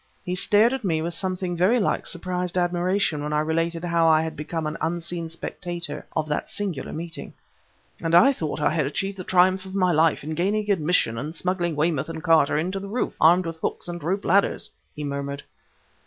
He 0.25 0.33
stared 0.33 0.73
at 0.73 0.83
me 0.83 0.99
with 1.03 1.13
something 1.13 1.55
very 1.55 1.79
like 1.79 2.07
surprised 2.07 2.57
admiration 2.57 3.21
when 3.21 3.33
I 3.33 3.39
related 3.41 3.83
how 3.83 4.07
I 4.07 4.23
had 4.23 4.35
become 4.35 4.65
an 4.65 4.75
unseen 4.81 5.29
spectator 5.29 6.07
of 6.15 6.27
that 6.27 6.49
singular 6.49 6.91
meeting. 6.91 7.35
"And 8.01 8.15
I 8.15 8.31
though 8.31 8.57
I 8.57 8.71
had 8.71 8.87
achieved 8.87 9.17
the 9.19 9.23
triumph 9.23 9.63
of 9.67 9.75
my 9.75 9.91
life 9.91 10.23
in 10.23 10.33
gaining 10.33 10.71
admission 10.71 11.19
and 11.19 11.35
smuggling 11.35 11.75
Weymouth 11.75 12.09
and 12.09 12.23
Carter 12.23 12.57
into 12.57 12.79
the 12.79 12.89
roof, 12.89 13.13
armed 13.21 13.45
with 13.45 13.57
hooks 13.57 13.87
and 13.87 14.01
rope 14.03 14.25
ladders!" 14.25 14.71
he 14.95 15.03
murmured. 15.03 15.43